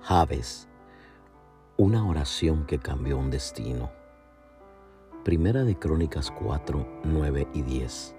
[0.00, 0.68] Javes,
[1.76, 3.90] una oración que cambió un destino.
[5.24, 8.14] Primera de Crónicas 4, 9 y 10.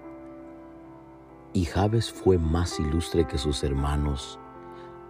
[1.52, 4.38] Y Javes fue más ilustre que sus hermanos,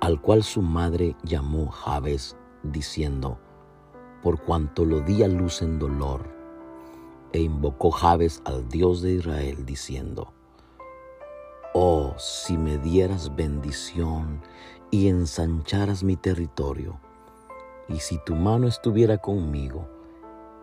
[0.00, 3.38] al cual su madre llamó Javes, diciendo,
[4.22, 6.22] por cuanto lo di a luz en dolor.
[7.32, 10.32] E invocó Javes al Dios de Israel, diciendo,
[11.72, 14.42] Oh, si me dieras bendición
[14.90, 16.98] y ensancharas mi territorio,
[17.88, 19.86] y si tu mano estuviera conmigo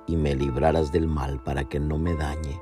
[0.06, 2.62] y me libraras del mal para que no me dañe.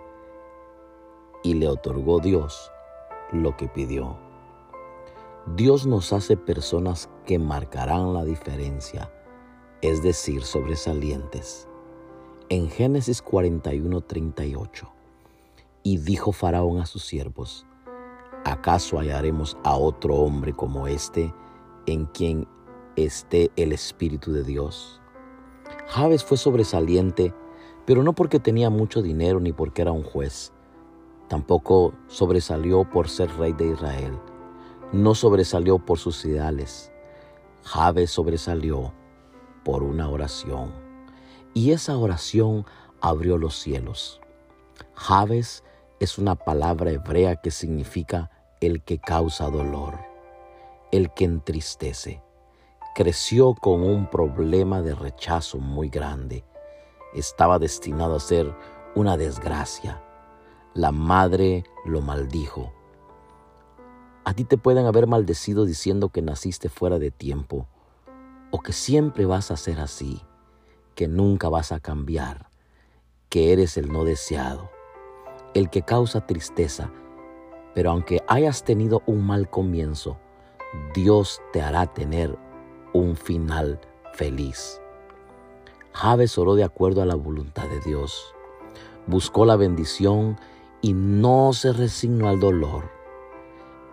[1.44, 2.72] Y le otorgó Dios
[3.32, 4.16] lo que pidió.
[5.56, 9.12] Dios nos hace personas que marcarán la diferencia,
[9.82, 11.68] es decir, sobresalientes.
[12.50, 14.88] En Génesis 41, 38,
[15.82, 17.66] y dijo Faraón a sus siervos,
[18.46, 21.34] ¿acaso hallaremos a otro hombre como este
[21.88, 22.48] en quien
[22.96, 25.02] esté el Espíritu de Dios?
[25.88, 27.34] Javes fue sobresaliente,
[27.86, 30.54] pero no porque tenía mucho dinero ni porque era un juez.
[31.28, 34.18] Tampoco sobresalió por ser rey de Israel.
[34.94, 36.92] No sobresalió por sus ideales.
[37.64, 38.94] Javes sobresalió
[39.64, 40.72] por una oración.
[41.56, 42.66] Y esa oración
[43.02, 44.22] abrió los cielos.
[44.94, 45.64] Javes
[46.00, 48.30] es una palabra hebrea que significa
[48.60, 49.98] el que causa dolor,
[50.92, 52.22] el que entristece.
[52.96, 56.44] Creció con un problema de rechazo muy grande.
[57.14, 58.54] Estaba destinado a ser
[58.94, 60.02] una desgracia.
[60.74, 62.74] La madre lo maldijo.
[64.26, 67.68] A ti te pueden haber maldecido diciendo que naciste fuera de tiempo
[68.52, 70.22] o que siempre vas a ser así,
[70.96, 72.50] que nunca vas a cambiar,
[73.30, 74.72] que eres el no deseado,
[75.56, 76.92] el que causa tristeza
[77.76, 80.18] pero aunque hayas tenido un mal comienzo,
[80.96, 82.36] Dios te hará tener
[82.94, 83.80] un final
[84.14, 84.82] feliz.
[85.92, 88.34] Javes oró de acuerdo a la voluntad de Dios.
[89.08, 90.40] Buscó la bendición
[90.82, 92.90] y no se resignó al dolor.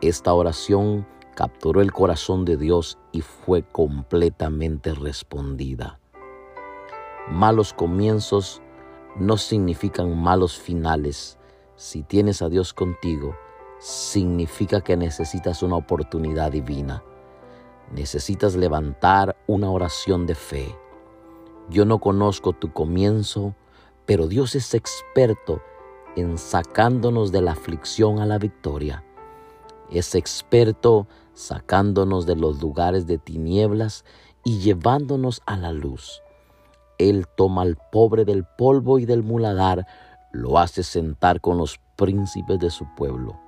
[0.01, 5.99] Esta oración capturó el corazón de Dios y fue completamente respondida.
[7.29, 8.63] Malos comienzos
[9.17, 11.39] no significan malos finales.
[11.77, 13.35] Si tienes a Dios contigo,
[13.79, 17.03] significa que necesitas una oportunidad divina.
[17.93, 20.77] Necesitas levantar una oración de fe.
[21.69, 23.55] Yo no conozco tu comienzo,
[24.07, 25.61] pero Dios es experto
[26.17, 29.05] en sacándonos de la aflicción a la victoria.
[29.91, 34.05] Es experto sacándonos de los lugares de tinieblas
[34.45, 36.23] y llevándonos a la luz.
[36.99, 39.87] Él toma al pobre del polvo y del muladar,
[40.33, 43.39] lo hace sentar con los príncipes de su pueblo.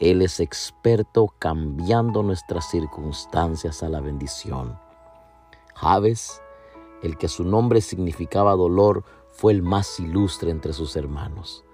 [0.00, 4.78] Él es experto cambiando nuestras circunstancias a la bendición.
[5.74, 6.42] Javes,
[7.02, 11.64] el que su nombre significaba dolor, fue el más ilustre entre sus hermanos.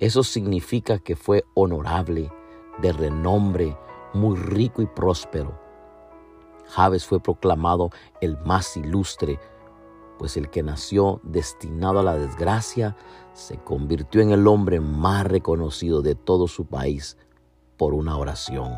[0.00, 2.30] Eso significa que fue honorable,
[2.80, 3.76] de renombre,
[4.14, 5.58] muy rico y próspero.
[6.68, 7.90] Javes fue proclamado
[8.20, 9.38] el más ilustre,
[10.18, 12.96] pues el que nació destinado a la desgracia
[13.34, 17.16] se convirtió en el hombre más reconocido de todo su país
[17.76, 18.74] por una oración.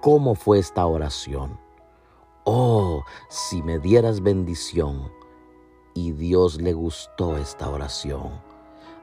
[0.00, 1.58] ¿Cómo fue esta oración?
[2.44, 5.10] Oh, si me dieras bendición.
[5.94, 8.40] Y Dios le gustó esta oración.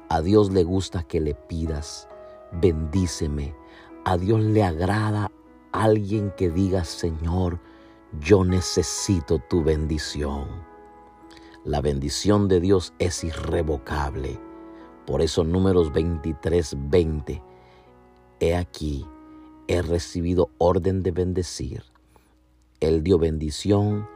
[0.10, 2.08] A Dios le gusta que le pidas,
[2.52, 3.56] bendíceme.
[4.04, 5.32] A Dios le agrada
[5.72, 7.60] alguien que diga, Señor,
[8.20, 10.71] yo necesito tu bendición.
[11.64, 14.40] La bendición de Dios es irrevocable.
[15.06, 17.44] Por eso números 23, 20
[18.40, 19.06] He aquí,
[19.68, 21.84] he recibido orden de bendecir.
[22.80, 24.08] Él dio bendición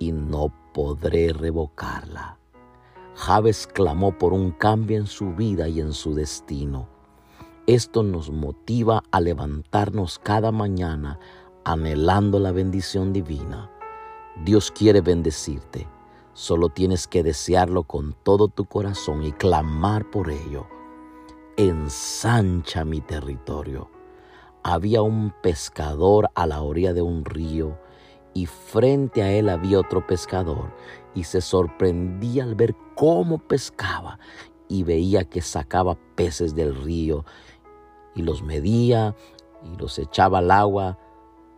[0.00, 2.36] y no podré revocarla.
[3.14, 6.88] Javes clamó por un cambio en su vida y en su destino.
[7.68, 11.20] Esto nos motiva a levantarnos cada mañana
[11.64, 13.70] anhelando la bendición divina.
[14.44, 15.86] Dios quiere bendecirte.
[16.36, 20.66] Solo tienes que desearlo con todo tu corazón y clamar por ello
[21.56, 23.90] ensancha mi territorio.
[24.62, 27.78] Había un pescador a la orilla de un río
[28.34, 30.74] y frente a él había otro pescador
[31.14, 34.18] y se sorprendía al ver cómo pescaba
[34.68, 37.24] y veía que sacaba peces del río
[38.14, 39.16] y los medía
[39.64, 40.98] y los echaba al agua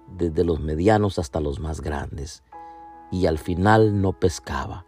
[0.06, 2.44] desde los medianos hasta los más grandes
[3.10, 4.84] y al final no pescaba.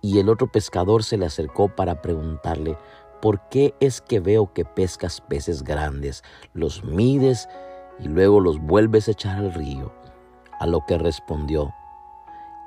[0.00, 2.76] Y el otro pescador se le acercó para preguntarle,
[3.20, 6.24] ¿por qué es que veo que pescas peces grandes,
[6.54, 7.48] los mides
[8.00, 9.92] y luego los vuelves a echar al río?
[10.58, 11.72] A lo que respondió,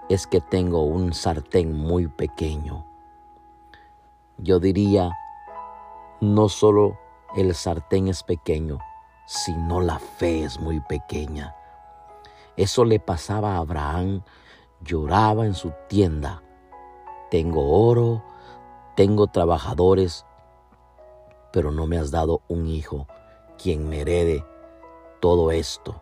[0.09, 2.85] es que tengo un sartén muy pequeño.
[4.37, 5.11] Yo diría,
[6.21, 6.97] no solo
[7.35, 8.79] el sartén es pequeño,
[9.25, 11.55] sino la fe es muy pequeña.
[12.57, 14.23] Eso le pasaba a Abraham,
[14.85, 16.41] lloraba en su tienda.
[17.31, 18.23] Tengo oro,
[18.95, 20.25] tengo trabajadores,
[21.51, 23.07] pero no me has dado un hijo
[23.61, 24.45] quien me herede
[25.19, 26.01] todo esto.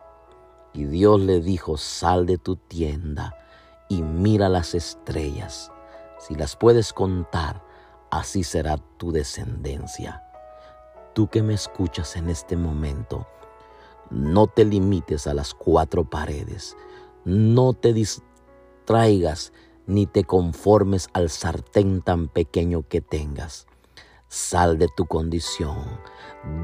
[0.74, 3.36] Y Dios le dijo, sal de tu tienda
[3.90, 5.72] y mira las estrellas.
[6.20, 7.62] Si las puedes contar,
[8.12, 10.24] así será tu descendencia.
[11.14, 13.28] Tú que me escuchas en este momento,
[14.10, 16.76] no te limites a las cuatro paredes.
[17.24, 17.94] No te
[18.84, 19.54] distraigas
[19.88, 23.66] ni te conformes al sartén tan pequeño que tengas.
[24.28, 25.78] Sal de tu condición.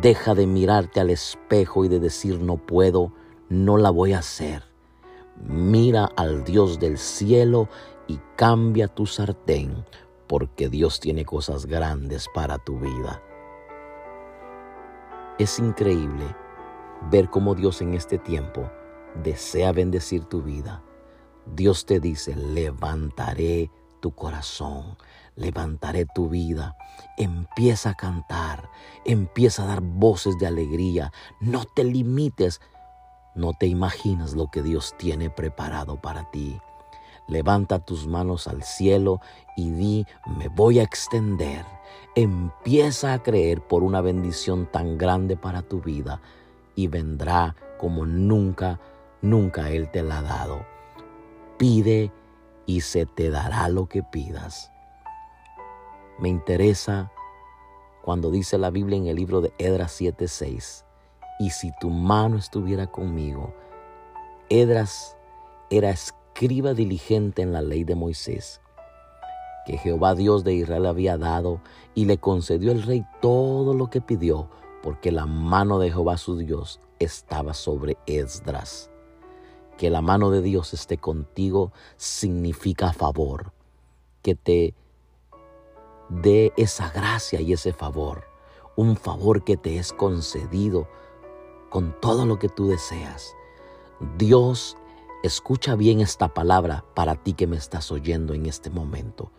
[0.01, 3.13] Deja de mirarte al espejo y de decir no puedo,
[3.47, 4.63] no la voy a hacer.
[5.47, 7.69] Mira al Dios del cielo
[8.07, 9.85] y cambia tu sartén,
[10.27, 13.21] porque Dios tiene cosas grandes para tu vida.
[15.37, 16.35] Es increíble
[17.09, 18.69] ver cómo Dios en este tiempo
[19.23, 20.83] desea bendecir tu vida.
[21.55, 23.69] Dios te dice, levantaré
[23.99, 24.97] tu corazón,
[25.35, 26.77] levantaré tu vida.
[27.17, 28.69] Empieza a cantar,
[29.05, 31.11] empieza a dar voces de alegría.
[31.39, 32.61] No te limites,
[33.35, 36.59] no te imaginas lo que Dios tiene preparado para ti.
[37.27, 39.21] Levanta tus manos al cielo
[39.55, 40.05] y di,
[40.37, 41.63] me voy a extender.
[42.15, 46.21] Empieza a creer por una bendición tan grande para tu vida
[46.75, 48.79] y vendrá como nunca,
[49.21, 50.78] nunca Él te la ha dado.
[51.59, 52.13] Pide
[52.65, 54.71] y se te dará lo que pidas.
[56.17, 57.11] Me interesa
[58.01, 60.85] cuando dice la Biblia en el libro de Edras 7:6,
[61.37, 63.53] y si tu mano estuviera conmigo,
[64.47, 65.17] Edras
[65.69, 68.61] era escriba diligente en la ley de Moisés,
[69.65, 71.59] que Jehová Dios de Israel había dado,
[71.93, 74.49] y le concedió el rey todo lo que pidió,
[74.81, 78.89] porque la mano de Jehová su Dios estaba sobre Esdras.
[79.79, 83.53] Que la mano de Dios esté contigo significa favor,
[84.21, 84.75] que te
[86.09, 88.25] dé esa gracia y ese favor,
[88.75, 90.89] un favor que te es concedido
[91.69, 93.33] con todo lo que tú deseas.
[94.17, 94.75] Dios,
[95.23, 99.31] escucha bien esta palabra para ti que me estás oyendo en este momento.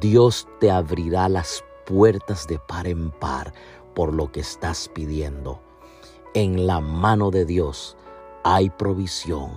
[0.00, 3.52] Dios te abrirá las puertas de par en par
[3.94, 5.60] por lo que estás pidiendo.
[6.32, 7.98] En la mano de Dios
[8.44, 9.50] hay provisión.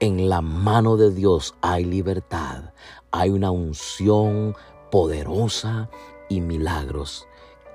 [0.00, 2.72] En la mano de Dios hay libertad.
[3.10, 4.56] Hay una unción
[4.90, 5.88] poderosa
[6.28, 7.26] y milagros.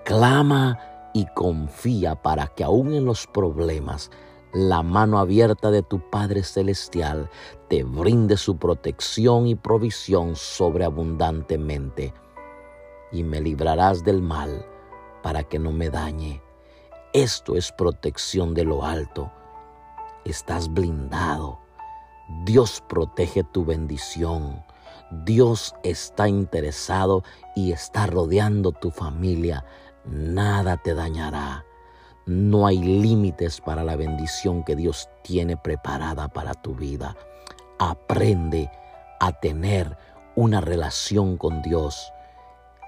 [0.05, 0.79] Clama
[1.13, 4.11] y confía para que aún en los problemas
[4.53, 7.29] la mano abierta de tu Padre Celestial
[7.67, 12.13] te brinde su protección y provisión sobreabundantemente.
[13.11, 14.65] Y me librarás del mal
[15.21, 16.41] para que no me dañe.
[17.13, 19.31] Esto es protección de lo alto.
[20.25, 21.59] Estás blindado.
[22.45, 24.63] Dios protege tu bendición.
[25.25, 27.23] Dios está interesado
[27.55, 29.65] y está rodeando tu familia.
[30.05, 31.65] Nada te dañará.
[32.25, 37.15] No hay límites para la bendición que Dios tiene preparada para tu vida.
[37.79, 38.69] Aprende
[39.19, 39.97] a tener
[40.35, 42.11] una relación con Dios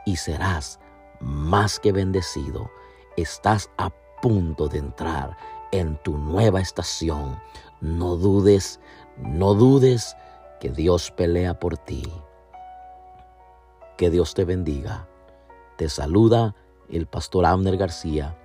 [0.06, 0.80] y serás
[1.20, 2.70] más que bendecido.
[3.18, 3.90] Estás a
[4.22, 5.36] punto de entrar
[5.72, 7.40] en tu nueva estación.
[7.80, 8.80] No dudes,
[9.18, 10.16] no dudes
[10.60, 12.04] que Dios pelea por ti.
[13.98, 15.08] Que Dios te bendiga.
[15.78, 16.56] Te saluda
[16.90, 18.38] el pastor Abner García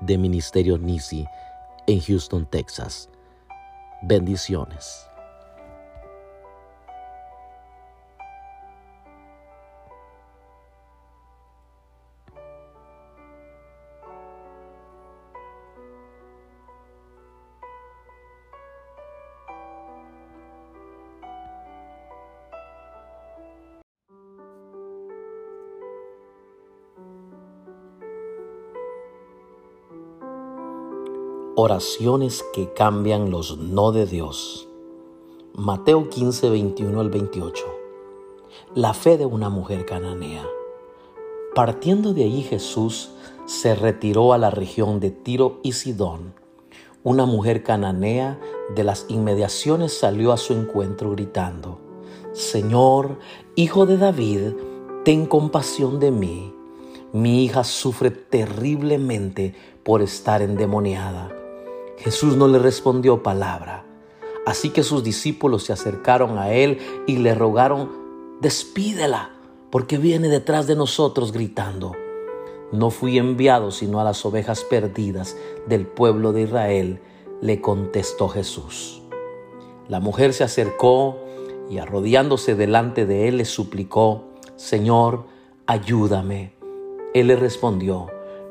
[0.00, 1.26] de Ministerio Nisi
[1.86, 3.08] en Houston, Texas.
[4.02, 5.05] Bendiciones.
[31.58, 34.68] Oraciones que cambian los no de Dios.
[35.54, 37.64] Mateo 15, 21 al 28.
[38.74, 40.44] La fe de una mujer cananea.
[41.54, 43.12] Partiendo de allí Jesús
[43.46, 46.34] se retiró a la región de Tiro y Sidón.
[47.02, 48.38] Una mujer cananea
[48.74, 51.80] de las inmediaciones salió a su encuentro gritando,
[52.34, 53.18] Señor,
[53.54, 54.52] hijo de David,
[55.06, 56.52] ten compasión de mí.
[57.14, 61.32] Mi hija sufre terriblemente por estar endemoniada.
[61.98, 63.84] Jesús no le respondió palabra.
[64.46, 67.90] Así que sus discípulos se acercaron a él y le rogaron,
[68.40, 69.30] despídela,
[69.70, 71.92] porque viene detrás de nosotros gritando.
[72.72, 75.36] No fui enviado sino a las ovejas perdidas
[75.66, 77.00] del pueblo de Israel,
[77.40, 79.02] le contestó Jesús.
[79.88, 81.16] La mujer se acercó
[81.70, 84.24] y arrodillándose delante de él le suplicó,
[84.56, 85.24] Señor,
[85.66, 86.54] ayúdame.
[87.14, 88.06] Él le respondió,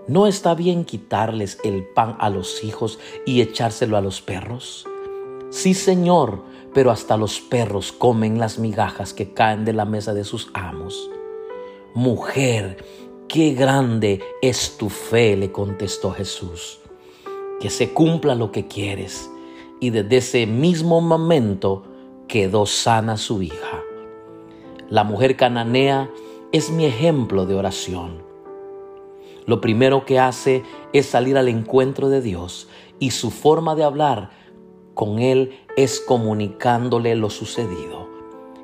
[0.07, 4.85] ¿no está bien quitarles el pan a los hijos y echárselo a los perros?
[5.49, 6.43] Sí, Señor,
[6.73, 11.09] pero hasta los perros comen las migajas que caen de la mesa de sus amos.
[11.93, 12.83] Mujer,
[13.29, 16.81] qué grande es tu fe, le contestó Jesús.
[17.61, 19.31] Que se cumpla lo que quieres.
[19.79, 21.83] Y desde ese mismo momento
[22.27, 23.81] quedó sana su hija.
[24.89, 26.09] La mujer cananea
[26.51, 28.24] es mi ejemplo de oración.
[29.45, 32.67] Lo primero que hace es salir al encuentro de Dios
[32.99, 34.31] y su forma de hablar
[34.93, 38.07] con Él es comunicándole lo sucedido.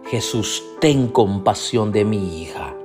[0.10, 2.76] Jesús, ten compasión de mi hija.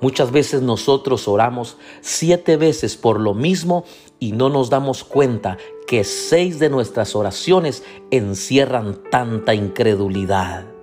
[0.00, 3.84] Muchas veces nosotros oramos siete veces por lo mismo
[4.18, 5.56] y no nos damos cuenta
[5.86, 10.75] que seis de nuestras oraciones encierran tanta incredulidad.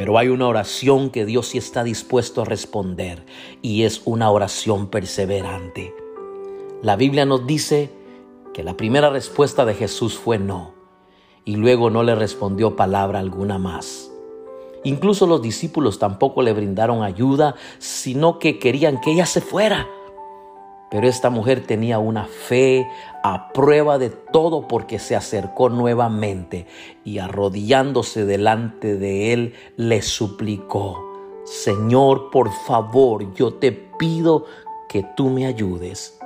[0.00, 3.26] Pero hay una oración que Dios sí está dispuesto a responder
[3.60, 5.94] y es una oración perseverante.
[6.80, 7.90] La Biblia nos dice
[8.54, 10.72] que la primera respuesta de Jesús fue no
[11.44, 14.10] y luego no le respondió palabra alguna más.
[14.84, 19.86] Incluso los discípulos tampoco le brindaron ayuda, sino que querían que ella se fuera.
[20.90, 22.86] Pero esta mujer tenía una fe
[23.22, 26.66] a prueba de todo porque se acercó nuevamente
[27.04, 31.00] y arrodillándose delante de él le suplicó,
[31.44, 34.46] Señor, por favor, yo te pido
[34.88, 36.18] que tú me ayudes.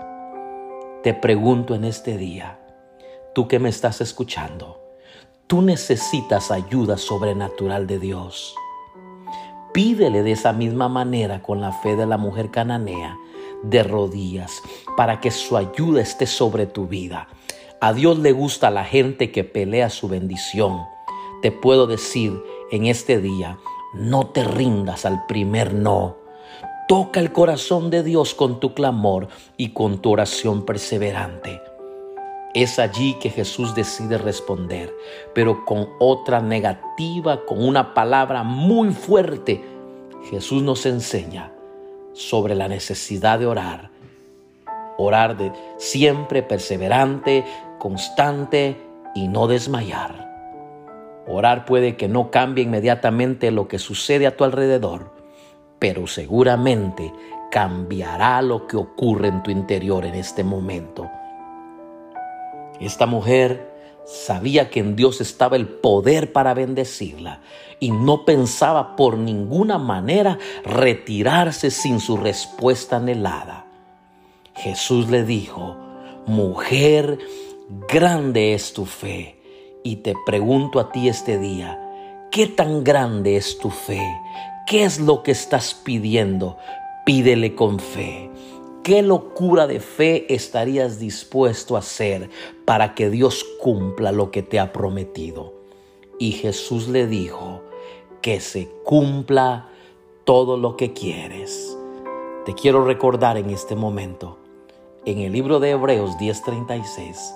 [1.03, 2.59] Te pregunto en este día,
[3.35, 4.85] tú que me estás escuchando,
[5.47, 8.57] Tú necesitas ayuda sobrenatural de Dios.
[9.75, 13.19] Pídele de esa misma manera con la fe de la mujer cananea,
[13.65, 14.63] de rodillas,
[14.97, 17.29] para que su ayuda esté sobre tu vida.
[17.81, 20.83] A Dios le gusta la gente que pelea su bendición.
[21.43, 23.59] Te puedo decir en este día,
[23.95, 26.17] no te rindas al primer no.
[26.89, 31.61] Toca el corazón de Dios con tu clamor y con tu oración perseverante.
[32.55, 34.95] Es allí que Jesús decide responder,
[35.35, 39.65] pero con otra negativa, con una palabra muy fuerte.
[40.31, 41.54] Jesús nos enseña
[42.15, 43.91] sobre la necesidad de orar.
[44.97, 47.45] Orar de siempre perseverante,
[47.79, 48.81] constante
[49.15, 50.25] y no desmayar.
[51.27, 55.15] Orar puede que no cambie inmediatamente lo que sucede a tu alrededor,
[55.79, 57.13] pero seguramente
[57.51, 61.11] cambiará lo que ocurre en tu interior en este momento.
[62.81, 63.74] Esta mujer
[64.07, 67.41] sabía que en Dios estaba el poder para bendecirla
[67.81, 73.67] y no pensaba por ninguna manera retirarse sin su respuesta anhelada.
[74.55, 75.77] Jesús le dijo,
[76.27, 77.19] mujer,
[77.89, 79.41] grande es tu fe.
[79.83, 81.79] Y te pregunto a ti este día,
[82.31, 84.03] ¿qué tan grande es tu fe?
[84.67, 86.57] ¿Qué es lo que estás pidiendo?
[87.05, 88.31] Pídele con fe.
[88.85, 92.29] ¿Qué locura de fe estarías dispuesto a hacer
[92.67, 95.55] para que Dios cumpla lo que te ha prometido?
[96.19, 97.63] Y Jesús le dijo,
[98.21, 99.71] que se cumpla
[100.25, 101.79] todo lo que quieres.
[102.45, 104.37] Te quiero recordar en este momento,
[105.07, 107.35] en el libro de Hebreos 10:36,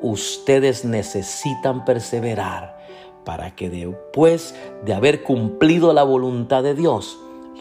[0.00, 2.78] ustedes necesitan perseverar
[3.26, 4.54] para que después
[4.86, 7.18] de haber cumplido la voluntad de Dios,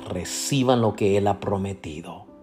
[0.08, 2.35] reciban lo que Él ha prometido.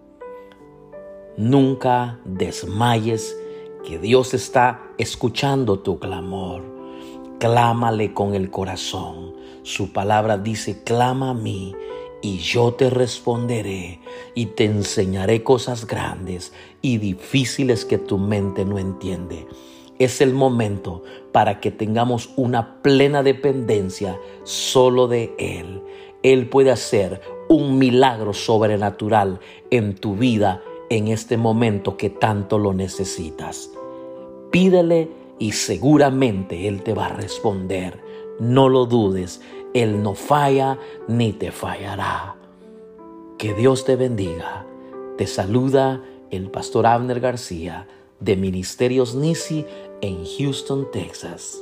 [1.37, 3.35] Nunca desmayes
[3.83, 6.61] que Dios está escuchando tu clamor.
[7.39, 9.33] Clámale con el corazón.
[9.63, 11.73] Su palabra dice, clama a mí
[12.21, 13.99] y yo te responderé
[14.35, 19.47] y te enseñaré cosas grandes y difíciles que tu mente no entiende.
[19.97, 25.81] Es el momento para que tengamos una plena dependencia solo de Él.
[26.21, 29.39] Él puede hacer un milagro sobrenatural
[29.71, 30.61] en tu vida
[30.95, 33.71] en este momento que tanto lo necesitas.
[34.51, 35.09] Pídele
[35.39, 37.99] y seguramente Él te va a responder.
[38.39, 39.41] No lo dudes,
[39.73, 42.35] Él no falla ni te fallará.
[43.39, 44.67] Que Dios te bendiga.
[45.17, 47.87] Te saluda el pastor Abner García
[48.19, 49.65] de Ministerios Nisi
[50.01, 51.59] en Houston, Texas.